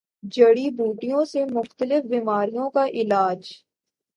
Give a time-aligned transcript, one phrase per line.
[0.33, 3.51] جڑی بوٹیوں سےمختلف بیماریوں کا علاج